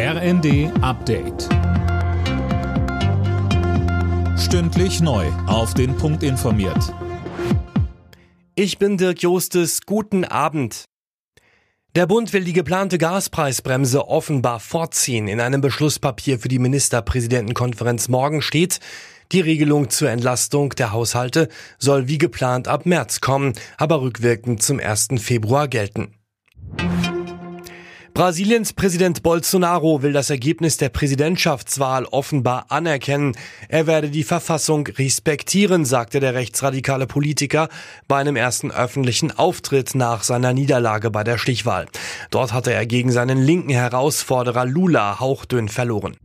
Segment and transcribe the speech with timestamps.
[0.00, 1.48] RND Update.
[4.38, 5.26] Stündlich neu.
[5.48, 6.94] Auf den Punkt informiert.
[8.54, 9.80] Ich bin Dirk Jostes.
[9.86, 10.84] Guten Abend.
[11.96, 15.26] Der Bund will die geplante Gaspreisbremse offenbar vorziehen.
[15.26, 18.78] In einem Beschlusspapier für die Ministerpräsidentenkonferenz morgen steht,
[19.32, 24.78] die Regelung zur Entlastung der Haushalte soll wie geplant ab März kommen, aber rückwirkend zum
[24.78, 25.08] 1.
[25.18, 26.14] Februar gelten.
[28.18, 33.36] Brasiliens Präsident Bolsonaro will das Ergebnis der Präsidentschaftswahl offenbar anerkennen.
[33.68, 37.68] Er werde die Verfassung respektieren, sagte der rechtsradikale Politiker
[38.08, 41.86] bei einem ersten öffentlichen Auftritt nach seiner Niederlage bei der Stichwahl.
[42.32, 46.16] Dort hatte er gegen seinen linken Herausforderer Lula hauchdünn verloren.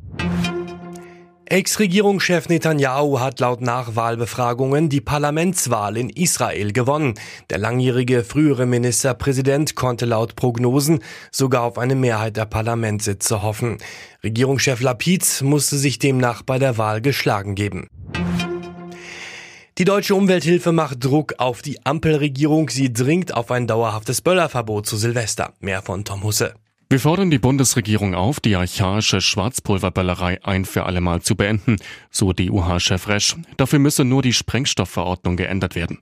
[1.54, 7.14] Ex-Regierungschef Netanyahu hat laut Nachwahlbefragungen die Parlamentswahl in Israel gewonnen.
[7.52, 13.78] Der langjährige frühere Ministerpräsident konnte laut Prognosen sogar auf eine Mehrheit der Parlamentssitze hoffen.
[14.24, 17.88] Regierungschef Lapid musste sich demnach bei der Wahl geschlagen geben.
[19.78, 22.70] Die deutsche Umwelthilfe macht Druck auf die Ampelregierung.
[22.70, 25.54] Sie dringt auf ein dauerhaftes Böllerverbot zu Silvester.
[25.60, 26.56] Mehr von Tom Husse.
[26.94, 31.78] Wir fordern die Bundesregierung auf, die archaische Schwarzpulverböllerei ein für allemal zu beenden,
[32.12, 33.36] so DUH-Chef Resch.
[33.58, 35.98] Dafür müsse nur die Sprengstoffverordnung geändert werden.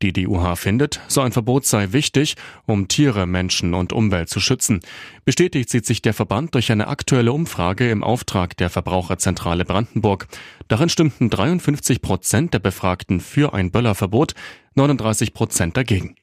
[0.00, 4.80] Die DUH findet, so ein Verbot sei wichtig, um Tiere, Menschen und Umwelt zu schützen.
[5.26, 10.26] Bestätigt sieht sich der Verband durch eine aktuelle Umfrage im Auftrag der Verbraucherzentrale Brandenburg.
[10.68, 14.32] Darin stimmten 53 Prozent der Befragten für ein Böllerverbot,
[14.74, 16.16] 39 Prozent dagegen.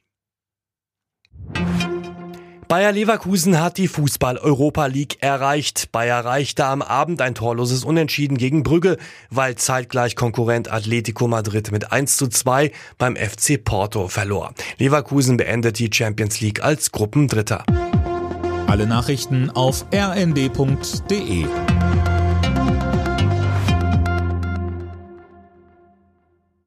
[2.67, 5.89] Bayer Leverkusen hat die Fußball-Europa League erreicht.
[5.93, 8.97] Bayer erreichte am Abend ein torloses Unentschieden gegen Brügge,
[9.29, 14.53] weil zeitgleich Konkurrent Atletico Madrid mit 1 zu 2 beim FC Porto verlor.
[14.79, 17.63] Leverkusen beendet die Champions League als Gruppendritter.
[18.67, 21.45] Alle Nachrichten auf rnd.de